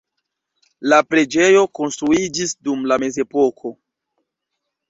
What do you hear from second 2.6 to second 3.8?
dum la mezepoko.